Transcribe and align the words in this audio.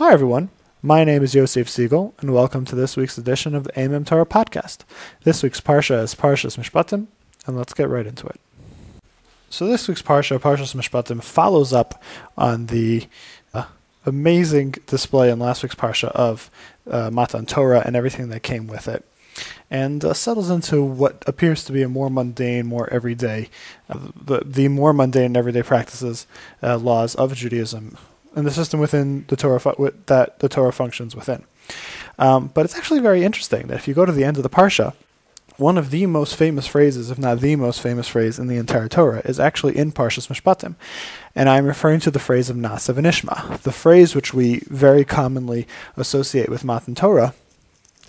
Hi, 0.00 0.14
everyone. 0.14 0.48
My 0.80 1.04
name 1.04 1.22
is 1.22 1.34
Yosef 1.34 1.68
Siegel, 1.68 2.14
and 2.20 2.32
welcome 2.32 2.64
to 2.64 2.74
this 2.74 2.96
week's 2.96 3.18
edition 3.18 3.54
of 3.54 3.64
the 3.64 3.72
Amem 3.72 4.06
Torah 4.06 4.24
podcast. 4.24 4.78
This 5.24 5.42
week's 5.42 5.60
Parsha 5.60 6.02
is 6.02 6.14
Parshas 6.14 6.56
Mishpatim, 6.56 7.08
and 7.46 7.54
let's 7.54 7.74
get 7.74 7.90
right 7.90 8.06
into 8.06 8.26
it. 8.26 8.40
So 9.50 9.66
this 9.66 9.86
week's 9.86 10.00
Parsha, 10.00 10.38
Parshas 10.38 10.74
Mishpatim, 10.74 11.22
follows 11.22 11.74
up 11.74 12.02
on 12.38 12.68
the 12.68 13.08
uh, 13.52 13.66
amazing 14.06 14.76
display 14.86 15.30
in 15.30 15.38
last 15.38 15.62
week's 15.62 15.74
Parsha 15.74 16.08
of 16.12 16.50
uh, 16.90 17.10
Matan 17.10 17.44
Torah 17.44 17.82
and 17.84 17.94
everything 17.94 18.30
that 18.30 18.42
came 18.42 18.68
with 18.68 18.88
it, 18.88 19.04
and 19.70 20.02
uh, 20.02 20.14
settles 20.14 20.48
into 20.48 20.82
what 20.82 21.22
appears 21.26 21.62
to 21.64 21.72
be 21.72 21.82
a 21.82 21.90
more 21.90 22.08
mundane, 22.08 22.64
more 22.64 22.90
everyday, 22.90 23.50
uh, 23.90 23.98
the, 24.18 24.40
the 24.46 24.68
more 24.68 24.94
mundane 24.94 25.26
and 25.26 25.36
everyday 25.36 25.62
practices, 25.62 26.26
uh, 26.62 26.78
laws 26.78 27.14
of 27.16 27.34
Judaism 27.34 27.98
and 28.34 28.46
the 28.46 28.50
system 28.50 28.80
within 28.80 29.24
the 29.28 29.36
Torah 29.36 29.60
fu- 29.60 29.92
that 30.06 30.38
the 30.38 30.48
Torah 30.48 30.72
functions 30.72 31.16
within. 31.16 31.44
Um, 32.18 32.50
but 32.52 32.64
it's 32.64 32.76
actually 32.76 33.00
very 33.00 33.24
interesting 33.24 33.68
that 33.68 33.76
if 33.76 33.88
you 33.88 33.94
go 33.94 34.04
to 34.04 34.12
the 34.12 34.24
end 34.24 34.36
of 34.36 34.42
the 34.42 34.50
parsha, 34.50 34.94
one 35.56 35.76
of 35.76 35.90
the 35.90 36.06
most 36.06 36.36
famous 36.36 36.66
phrases, 36.66 37.10
if 37.10 37.18
not 37.18 37.40
the 37.40 37.54
most 37.54 37.82
famous 37.82 38.08
phrase 38.08 38.38
in 38.38 38.46
the 38.46 38.56
entire 38.56 38.88
Torah, 38.88 39.20
is 39.26 39.38
actually 39.38 39.76
in 39.76 39.92
Parshas 39.92 40.28
Mishpatim, 40.28 40.74
and 41.34 41.48
I'm 41.48 41.66
referring 41.66 42.00
to 42.00 42.10
the 42.10 42.18
phrase 42.18 42.48
of 42.48 42.56
Naaseh 42.56 42.94
v'nishma, 42.94 43.58
the 43.58 43.72
phrase 43.72 44.14
which 44.14 44.32
we 44.32 44.60
very 44.68 45.04
commonly 45.04 45.68
associate 45.96 46.48
with 46.48 46.64
Matan 46.64 46.94
Torah. 46.94 47.34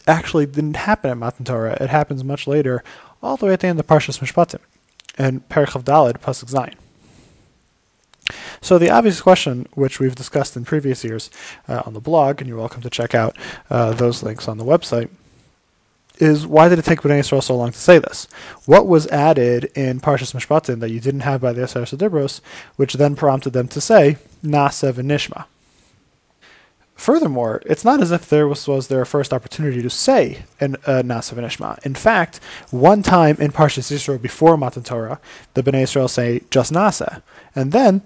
Actually, 0.08 0.46
didn't 0.46 0.78
happen 0.78 1.12
at 1.12 1.18
Matan 1.18 1.46
Torah. 1.46 1.78
It 1.82 1.90
happens 1.90 2.24
much 2.24 2.48
later, 2.48 2.84
all 3.22 3.38
the 3.38 3.48
way 3.48 3.54
at 3.54 3.60
the 3.60 3.68
end 3.68 3.80
of 3.80 3.88
Parshas 3.88 4.20
Mishpatim, 4.20 4.62
and 5.18 5.48
Perek 5.50 5.84
Daled 5.84 6.20
Pasuk 6.20 6.50
Zayin. 6.50 6.76
So 8.64 8.78
the 8.78 8.92
obvious 8.92 9.22
question, 9.22 9.68
which 9.74 10.00
we've 10.00 10.14
discussed 10.14 10.56
in 10.56 10.66
previous 10.66 11.04
years 11.04 11.32
uh, 11.68 11.82
on 11.86 11.94
the 11.94 12.00
blog, 12.00 12.40
and 12.40 12.48
you're 12.48 12.60
welcome 12.60 12.82
to 12.82 12.92
check 12.92 13.16
out 13.16 13.36
uh, 13.72 13.94
those 13.94 14.22
links 14.22 14.48
on 14.48 14.60
the 14.60 14.64
website, 14.64 15.10
is 16.20 16.46
why 16.46 16.70
did 16.70 16.78
it 16.78 16.86
take 16.86 17.02
Bnei 17.02 17.20
Yisrael 17.20 17.42
so 17.42 17.56
long 17.56 17.72
to 17.72 17.80
say 17.80 17.98
this? 17.98 18.28
What 18.68 18.86
was 18.86 19.08
added 19.08 19.72
in 19.76 20.00
Parshas 20.00 20.36
Mishpatim 20.36 20.80
that 20.80 20.92
you 20.92 21.00
didn't 21.00 21.22
have 21.22 21.42
by 21.42 21.54
the 21.54 21.62
Aseres 21.62 21.98
Hadibros, 21.98 22.40
which 22.76 22.94
then 22.94 23.16
prompted 23.16 23.54
them 23.54 23.68
to 23.70 23.82
say 23.82 24.18
Nasev 24.44 25.00
and 25.00 25.10
Nishma? 25.10 25.46
Furthermore, 26.94 27.64
it's 27.66 27.84
not 27.84 28.00
as 28.00 28.12
if 28.12 28.30
there 28.30 28.48
was, 28.48 28.68
was 28.68 28.90
their 28.90 29.06
first 29.06 29.34
opportunity 29.34 29.82
to 29.82 29.90
say 29.90 30.44
an 30.60 30.78
uh. 30.86 31.02
In 31.84 31.96
fact, 31.96 32.40
one 32.70 33.02
time 33.02 33.38
in 33.40 33.52
Parshas 33.52 33.92
Yisro 33.92 34.22
before 34.22 34.56
Matan 34.56 34.84
Torah, 34.84 35.20
the 35.56 35.64
Bnei 35.64 35.86
Yisrael 35.86 36.08
say 36.08 36.42
just 36.52 36.72
Naaseh, 36.72 37.24
and 37.56 37.72
then 37.72 38.04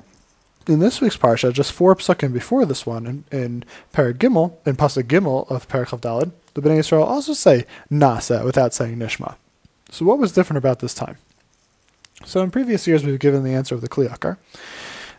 in 0.67 0.79
this 0.79 1.01
week's 1.01 1.17
parsha, 1.17 1.53
just 1.53 1.71
four 1.71 1.95
psukim 1.95 2.33
before 2.33 2.65
this 2.65 2.85
one, 2.85 3.05
in, 3.05 3.23
in 3.31 3.63
Parag 3.93 4.15
Gimel, 4.15 4.55
in 4.65 4.75
Pasuk 4.75 5.03
Gimel 5.03 5.49
of 5.49 5.67
Parag 5.67 5.99
Daled, 5.99 6.31
the 6.53 6.61
Bnei 6.61 6.79
Yisrael 6.79 7.05
also 7.05 7.33
say 7.33 7.65
Naaseh 7.91 8.43
without 8.43 8.73
saying 8.73 8.97
Nishma. 8.97 9.35
So 9.89 10.05
what 10.05 10.17
was 10.17 10.31
different 10.31 10.57
about 10.57 10.79
this 10.79 10.93
time? 10.93 11.17
So 12.23 12.41
in 12.41 12.51
previous 12.51 12.87
years, 12.87 13.03
we've 13.03 13.19
given 13.19 13.43
the 13.43 13.53
answer 13.53 13.75
of 13.75 13.81
the 13.81 13.89
Kli 13.89 14.07
Yakar. 14.07 14.37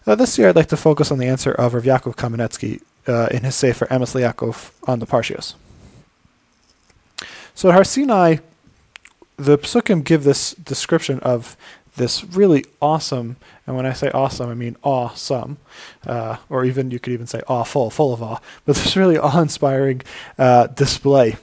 Uh, 0.06 0.14
this 0.14 0.39
year, 0.39 0.48
I'd 0.48 0.56
like 0.56 0.69
to 0.69 0.77
focus 0.77 1.11
on 1.11 1.19
the 1.19 1.27
answer 1.27 1.52
of 1.52 1.74
Rav 1.74 1.84
Yaakov 1.84 2.17
Kamenetsky 2.17 2.80
uh, 3.06 3.28
in 3.30 3.44
his 3.44 3.55
Sefer 3.55 3.86
Emes 3.86 4.14
Yaakov 4.19 4.70
on 4.89 4.98
the 5.00 5.06
Parshios. 5.06 5.55
So 7.55 7.69
at 7.69 7.74
Har 7.74 7.84
Sinai, 7.84 8.36
the 9.36 9.58
psukim 9.58 10.05
give 10.05 10.24
this 10.24 10.52
description 10.55 11.20
of 11.20 11.56
this 11.97 12.25
really 12.25 12.64
awesome, 12.80 13.36
and 13.66 13.77
when 13.77 13.86
I 13.86 13.92
say 13.92 14.11
awesome, 14.11 14.48
I 14.48 14.55
mean 14.55 14.77
awesome, 14.83 15.58
uh, 16.06 16.36
or 16.48 16.64
even 16.64 16.91
you 16.91 16.98
could 16.98 17.12
even 17.12 17.27
say 17.27 17.42
awful, 17.48 17.91
full 17.91 18.12
of 18.12 18.22
awe, 18.22 18.39
but 18.64 18.77
this 18.77 18.97
really 18.97 19.19
awe-inspiring 19.19 20.02
uh, 20.39 20.69
display 20.69 21.36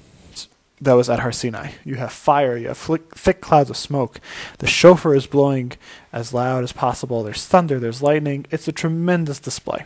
that 0.82 0.94
was 0.94 1.10
at 1.10 1.20
Har 1.20 1.32
Sinai. 1.32 1.72
You 1.84 1.96
have 1.96 2.12
fire, 2.12 2.58
you 2.58 2.68
have 2.68 2.78
thick 2.78 3.42
clouds 3.42 3.70
of 3.70 3.78
smoke. 3.78 4.20
The 4.60 4.68
shofar 4.68 5.16
is 5.16 5.28
blowing 5.28 5.74
as 6.12 6.34
loud 6.34 6.64
as 6.64 6.74
possible. 6.74 7.24
There's 7.24 7.46
thunder, 7.46 7.80
there's 7.80 8.02
lightning. 8.02 8.46
It's 8.52 8.68
a 8.68 8.74
tremendous 8.74 9.40
display. 9.40 9.86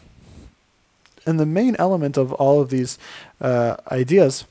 And 1.25 1.39
the 1.39 1.45
main 1.45 1.75
element 1.77 2.17
of 2.17 2.33
all 2.33 2.61
of 2.61 2.69
these 2.69 2.97
uh, 3.39 3.75
ideas 3.91 4.45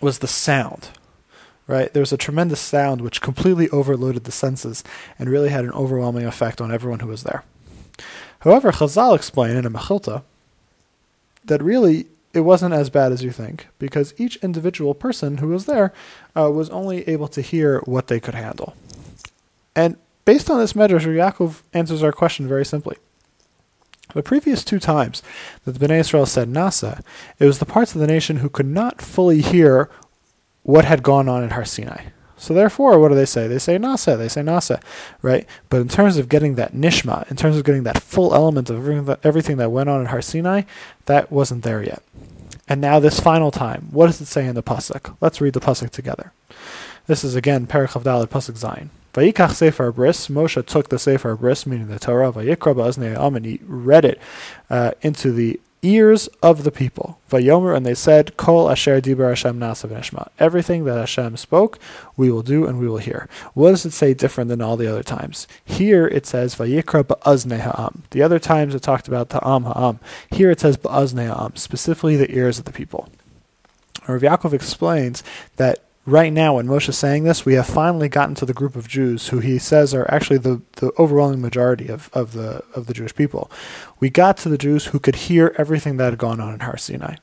was 0.00 0.18
the 0.18 0.26
sound 0.26 0.90
right? 1.70 1.92
There 1.92 2.02
was 2.02 2.12
a 2.12 2.16
tremendous 2.16 2.60
sound 2.60 3.00
which 3.00 3.20
completely 3.20 3.68
overloaded 3.70 4.24
the 4.24 4.32
senses 4.32 4.82
and 5.18 5.30
really 5.30 5.50
had 5.50 5.64
an 5.64 5.70
overwhelming 5.70 6.26
effect 6.26 6.60
on 6.60 6.72
everyone 6.72 6.98
who 6.98 7.06
was 7.06 7.22
there. 7.22 7.44
However, 8.40 8.72
Chazal 8.72 9.14
explained 9.14 9.56
in 9.56 9.64
a 9.64 9.70
Mechilta 9.70 10.24
that 11.44 11.62
really 11.62 12.06
it 12.32 12.40
wasn't 12.40 12.74
as 12.74 12.90
bad 12.90 13.12
as 13.12 13.22
you 13.22 13.30
think 13.30 13.68
because 13.78 14.14
each 14.18 14.36
individual 14.36 14.94
person 14.94 15.38
who 15.38 15.48
was 15.48 15.66
there 15.66 15.92
uh, 16.36 16.50
was 16.50 16.70
only 16.70 17.08
able 17.08 17.28
to 17.28 17.40
hear 17.40 17.80
what 17.80 18.08
they 18.08 18.18
could 18.18 18.34
handle. 18.34 18.74
And 19.76 19.96
based 20.24 20.50
on 20.50 20.58
this 20.58 20.72
medrash, 20.72 21.06
Yaakov 21.06 21.62
answers 21.72 22.02
our 22.02 22.12
question 22.12 22.48
very 22.48 22.64
simply. 22.64 22.96
The 24.12 24.22
previous 24.24 24.64
two 24.64 24.80
times 24.80 25.22
that 25.64 25.78
the 25.78 25.86
Bnei 25.86 26.00
Israel 26.00 26.26
said 26.26 26.48
Naaseh, 26.48 27.00
it 27.38 27.44
was 27.44 27.60
the 27.60 27.64
parts 27.64 27.94
of 27.94 28.00
the 28.00 28.08
nation 28.08 28.38
who 28.38 28.48
could 28.48 28.66
not 28.66 29.00
fully 29.00 29.40
hear 29.40 29.88
what 30.62 30.84
had 30.84 31.02
gone 31.02 31.28
on 31.28 31.42
at 31.42 31.52
Har 31.52 31.64
Sinai. 31.64 32.06
So 32.36 32.54
therefore, 32.54 32.98
what 32.98 33.08
do 33.08 33.14
they 33.14 33.26
say? 33.26 33.46
They 33.46 33.58
say 33.58 33.76
naaseh. 33.76 34.16
They 34.16 34.28
say 34.28 34.40
naaseh, 34.40 34.80
right? 35.20 35.46
But 35.68 35.82
in 35.82 35.88
terms 35.88 36.16
of 36.16 36.30
getting 36.30 36.54
that 36.54 36.72
nishma, 36.72 37.30
in 37.30 37.36
terms 37.36 37.58
of 37.58 37.64
getting 37.64 37.82
that 37.82 38.02
full 38.02 38.34
element 38.34 38.70
of 38.70 38.78
everything 39.22 39.58
that, 39.58 39.70
went 39.70 39.90
on 39.90 40.00
in 40.00 40.06
Har 40.06 40.22
Sinai, 40.22 40.62
that 41.04 41.30
wasn't 41.30 41.64
there 41.64 41.82
yet. 41.82 42.02
And 42.66 42.80
now 42.80 42.98
this 42.98 43.20
final 43.20 43.50
time, 43.50 43.88
what 43.90 44.06
does 44.06 44.22
it 44.22 44.26
say 44.26 44.46
in 44.46 44.54
the 44.54 44.62
pasuk? 44.62 45.16
Let's 45.20 45.40
read 45.42 45.52
the 45.52 45.60
pasuk 45.60 45.90
together. 45.90 46.32
This 47.06 47.24
is 47.24 47.34
again 47.34 47.66
Perek 47.66 48.02
Daled 48.02 48.28
pasuk 48.28 48.58
Zayin. 48.58 48.88
Vayikach 49.12 49.52
Sefer 49.52 49.92
Bris. 49.92 50.28
Moshe 50.28 50.64
took 50.64 50.88
the 50.88 50.98
Sefer 50.98 51.34
Bris, 51.36 51.66
meaning 51.66 51.88
the 51.88 51.98
Torah. 51.98 52.32
Vayikra 52.32 52.74
ba'aznei 52.74 53.36
and 53.36 53.44
he 53.44 53.60
read 53.64 54.04
it 54.04 54.20
uh, 54.70 54.92
into 55.02 55.32
the 55.32 55.60
ears 55.82 56.28
of 56.42 56.64
the 56.64 56.70
people. 56.70 57.18
Vayomer, 57.30 57.76
and 57.76 57.86
they 57.86 57.94
said, 57.94 58.36
Kol 58.36 58.70
asher 58.70 59.00
diber 59.00 59.28
Hashem 59.28 59.58
nishma. 59.58 60.28
Everything 60.38 60.84
that 60.84 60.98
Hashem 60.98 61.36
spoke, 61.36 61.78
we 62.16 62.30
will 62.30 62.42
do 62.42 62.66
and 62.66 62.78
we 62.78 62.88
will 62.88 62.98
hear. 62.98 63.28
What 63.54 63.70
does 63.70 63.86
it 63.86 63.92
say 63.92 64.14
different 64.14 64.48
than 64.48 64.60
all 64.60 64.76
the 64.76 64.86
other 64.86 65.02
times? 65.02 65.46
Here 65.64 66.06
it 66.06 66.26
says, 66.26 66.56
Vayikra 66.56 67.04
ba'azne 67.04 67.60
ha'am. 67.60 68.02
The 68.10 68.22
other 68.22 68.38
times 68.38 68.74
it 68.74 68.82
talked 68.82 69.08
about 69.08 69.30
ta'am 69.30 69.64
ha'am. 69.64 70.00
Here 70.30 70.50
it 70.50 70.60
says 70.60 70.76
ba'azne 70.76 71.26
ha'am, 71.26 71.56
specifically 71.56 72.16
the 72.16 72.34
ears 72.34 72.58
of 72.58 72.64
the 72.64 72.72
people. 72.72 73.08
Rav 74.08 74.22
Yaakov 74.22 74.52
explains 74.52 75.22
that 75.56 75.84
right 76.06 76.32
now, 76.32 76.56
when 76.56 76.66
Moshe 76.66 76.88
is 76.88 76.98
saying 76.98 77.24
this, 77.24 77.44
we 77.44 77.54
have 77.54 77.66
finally 77.66 78.08
gotten 78.08 78.34
to 78.36 78.46
the 78.46 78.54
group 78.54 78.76
of 78.76 78.88
Jews 78.88 79.28
who 79.28 79.40
he 79.40 79.58
says 79.58 79.94
are 79.94 80.10
actually 80.10 80.38
the, 80.38 80.62
the 80.76 80.92
overwhelming 80.98 81.40
majority 81.40 81.88
of, 81.88 82.10
of 82.12 82.32
the 82.32 82.62
of 82.74 82.86
the 82.86 82.94
Jewish 82.94 83.14
people. 83.14 83.50
We 83.98 84.10
got 84.10 84.36
to 84.38 84.48
the 84.48 84.58
Jews 84.58 84.86
who 84.86 84.98
could 84.98 85.16
hear 85.16 85.54
everything 85.58 85.96
that 85.96 86.10
had 86.10 86.18
gone 86.18 86.40
on 86.40 86.54
in 86.54 86.60
Har 86.60 86.76
Sinai. 86.76 87.16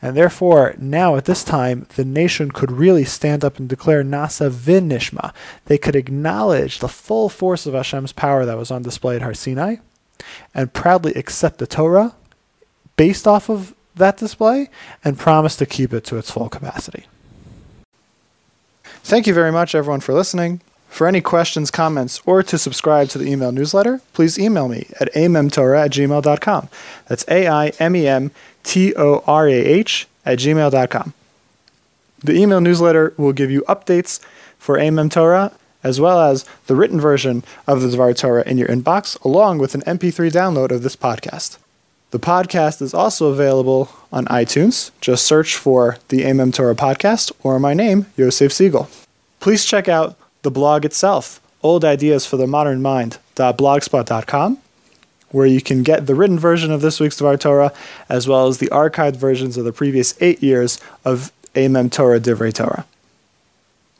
And 0.00 0.16
therefore, 0.16 0.74
now 0.78 1.16
at 1.16 1.26
this 1.26 1.44
time, 1.44 1.86
the 1.96 2.04
nation 2.04 2.50
could 2.50 2.72
really 2.72 3.04
stand 3.04 3.44
up 3.44 3.58
and 3.58 3.68
declare 3.68 4.02
Naaseh 4.02 4.50
V'nishma. 4.50 5.32
They 5.66 5.78
could 5.78 5.96
acknowledge 5.96 6.78
the 6.78 6.88
full 6.88 7.28
force 7.28 7.66
of 7.66 7.74
Hashem's 7.74 8.12
power 8.12 8.44
that 8.44 8.58
was 8.58 8.70
on 8.70 8.82
display 8.82 9.16
at 9.16 9.22
Har 9.22 9.34
Sinai 9.34 9.76
and 10.54 10.72
proudly 10.72 11.12
accept 11.14 11.58
the 11.58 11.66
Torah 11.66 12.14
based 12.96 13.26
off 13.26 13.48
of 13.48 13.74
that 13.94 14.16
display 14.16 14.70
and 15.04 15.18
promise 15.18 15.56
to 15.56 15.66
keep 15.66 15.92
it 15.92 16.04
to 16.04 16.16
its 16.16 16.30
full 16.30 16.48
capacity. 16.48 17.06
Thank 19.04 19.26
you 19.26 19.34
very 19.34 19.52
much, 19.52 19.74
everyone, 19.74 20.00
for 20.00 20.14
listening. 20.14 20.60
For 20.88 21.06
any 21.06 21.20
questions, 21.22 21.70
comments, 21.70 22.20
or 22.26 22.42
to 22.42 22.58
subscribe 22.58 23.08
to 23.10 23.18
the 23.18 23.30
email 23.30 23.50
newsletter, 23.50 24.02
please 24.12 24.38
email 24.38 24.68
me 24.68 24.86
at 25.00 25.12
amemtorah 25.14 25.86
at 25.86 25.90
gmail.com. 25.90 26.68
That's 27.08 27.24
A 27.28 27.48
I 27.48 27.68
M 27.78 27.96
E 27.96 28.06
M 28.06 28.30
T 28.62 28.94
O 28.94 29.24
R 29.26 29.48
A 29.48 29.52
H 29.52 30.06
at 30.26 30.38
gmail.com. 30.38 31.14
The 32.18 32.34
email 32.34 32.60
newsletter 32.60 33.14
will 33.16 33.32
give 33.32 33.50
you 33.50 33.62
updates 33.62 34.20
for 34.58 34.76
Amem 34.76 35.10
Torah 35.10 35.52
as 35.82 36.00
well 36.00 36.20
as 36.20 36.44
the 36.66 36.76
written 36.76 37.00
version 37.00 37.42
of 37.66 37.82
the 37.82 37.88
Dvar 37.88 38.16
Torah 38.16 38.46
in 38.46 38.58
your 38.58 38.68
inbox, 38.68 39.20
along 39.24 39.58
with 39.58 39.74
an 39.74 39.80
MP3 39.82 40.30
download 40.30 40.70
of 40.70 40.82
this 40.82 40.94
podcast. 40.94 41.58
The 42.12 42.20
podcast 42.20 42.82
is 42.82 42.92
also 42.92 43.28
available 43.28 43.88
on 44.12 44.26
iTunes. 44.26 44.90
Just 45.00 45.26
search 45.26 45.56
for 45.56 45.96
the 46.08 46.24
Amem 46.24 46.52
Torah 46.52 46.74
podcast 46.74 47.32
or 47.42 47.58
my 47.58 47.72
name, 47.72 48.04
Yosef 48.18 48.52
Siegel. 48.52 48.90
Please 49.40 49.64
check 49.64 49.88
out 49.88 50.18
the 50.42 50.50
blog 50.50 50.84
itself, 50.84 51.40
Old 51.62 51.86
Ideas 51.86 52.26
for 52.26 52.36
the 52.36 52.46
Modern 52.46 52.82
Mind.blogspot.com, 52.82 54.58
where 55.30 55.46
you 55.46 55.62
can 55.62 55.82
get 55.82 56.06
the 56.06 56.14
written 56.14 56.38
version 56.38 56.70
of 56.70 56.82
this 56.82 57.00
week's 57.00 57.18
Dvar 57.18 57.40
Torah, 57.40 57.72
as 58.10 58.28
well 58.28 58.46
as 58.46 58.58
the 58.58 58.66
archived 58.66 59.16
versions 59.16 59.56
of 59.56 59.64
the 59.64 59.72
previous 59.72 60.14
eight 60.20 60.42
years 60.42 60.78
of 61.06 61.32
Amem 61.54 61.90
Torah 61.90 62.20
Divrei 62.20 62.52
Torah. 62.52 62.84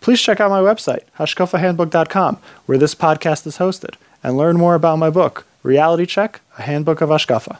Please 0.02 0.20
check 0.20 0.38
out 0.38 0.50
my 0.50 0.60
website, 0.60 1.04
hashkafahandbook.com, 1.18 2.36
where 2.66 2.76
this 2.76 2.94
podcast 2.94 3.46
is 3.46 3.56
hosted, 3.56 3.94
and 4.22 4.36
learn 4.36 4.58
more 4.58 4.74
about 4.74 4.98
my 4.98 5.08
book, 5.08 5.46
Reality 5.62 6.04
Check, 6.04 6.42
A 6.58 6.62
Handbook 6.62 7.00
of 7.00 7.08
Hashkafa. 7.08 7.56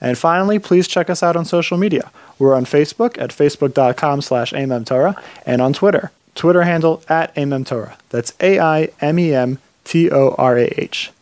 And 0.00 0.16
finally, 0.16 0.58
please 0.58 0.86
check 0.86 1.10
us 1.10 1.22
out 1.22 1.36
on 1.36 1.44
social 1.44 1.76
media. 1.76 2.10
We're 2.38 2.54
on 2.54 2.64
Facebook 2.64 3.20
at 3.20 3.30
facebook.com 3.30 4.22
slash 4.22 4.52
amemtorah 4.52 5.20
and 5.44 5.60
on 5.60 5.72
Twitter. 5.72 6.12
Twitter 6.34 6.62
handle 6.62 7.02
at 7.08 7.34
amemtorah. 7.34 7.96
That's 8.10 8.32
A-I-M-E-M 8.40 9.58
T-O-R-A-H. 9.84 11.12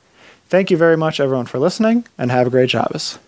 Thank 0.49 0.70
you 0.70 0.76
very 0.76 0.96
much, 0.96 1.20
everyone, 1.20 1.46
for 1.46 1.58
listening, 1.58 2.05
and 2.19 2.31
have 2.31 2.49
a 2.49 2.50
great 2.50 2.70
Shabbos. 2.70 3.19